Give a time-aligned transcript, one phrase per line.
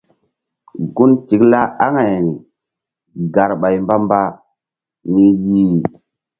[0.95, 2.33] Gun tikla aŋayri
[3.33, 4.19] garɓay mbamba
[5.13, 5.79] mi yih.